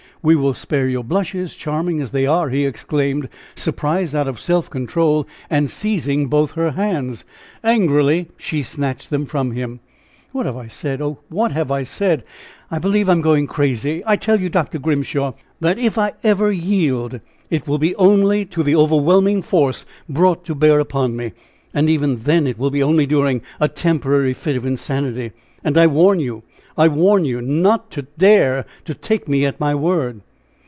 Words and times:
We 0.23 0.35
will 0.35 0.53
spare 0.53 0.87
your 0.87 1.03
blushes, 1.03 1.55
charming 1.55 1.99
as 1.99 2.11
they 2.11 2.27
are!" 2.27 2.49
he 2.51 2.63
exclaimed, 2.63 3.27
surprised 3.55 4.15
out 4.15 4.27
of 4.27 4.39
self 4.39 4.69
control 4.69 5.27
and 5.49 5.67
seizing 5.67 6.27
both 6.27 6.51
her 6.51 6.73
hands. 6.73 7.25
Angrily 7.63 8.27
she 8.37 8.61
snatched 8.61 9.09
them 9.09 9.25
from 9.25 9.53
him. 9.53 9.79
"What 10.31 10.45
have 10.45 10.55
I 10.57 10.67
said? 10.67 11.01
Oh! 11.01 11.17
what 11.29 11.53
have 11.53 11.71
I 11.71 11.81
said? 11.81 12.23
I 12.69 12.77
believe 12.77 13.09
I 13.09 13.13
am 13.13 13.21
going 13.21 13.47
crazy! 13.47 14.03
I 14.05 14.15
tell 14.15 14.39
you, 14.39 14.47
Dr. 14.49 14.77
Grimshaw, 14.77 15.33
that 15.59 15.79
if 15.79 15.97
I 15.97 16.13
ever 16.23 16.51
yield, 16.51 17.19
it 17.49 17.67
will 17.67 17.79
be 17.79 17.95
only 17.95 18.45
to 18.45 18.61
the 18.61 18.75
overwhelming 18.75 19.41
force 19.41 19.87
brought 20.07 20.45
to 20.45 20.53
bear 20.53 20.79
upon 20.79 21.15
me; 21.15 21.31
and 21.73 21.89
even 21.89 22.17
then 22.17 22.45
it 22.45 22.59
will 22.59 22.69
be 22.69 22.83
only 22.83 23.07
during 23.07 23.41
a 23.59 23.67
temporary 23.67 24.33
fit 24.33 24.55
of 24.55 24.67
insanity! 24.67 25.31
And 25.63 25.79
I 25.79 25.87
warn 25.87 26.19
you 26.19 26.43
I 26.77 26.87
warn 26.87 27.25
you 27.25 27.41
not 27.41 27.91
to 27.91 28.03
dare 28.17 28.65
to 28.85 28.93
take 28.93 29.27
me 29.27 29.45
at 29.45 29.59
my 29.59 29.75
word!" 29.75 30.21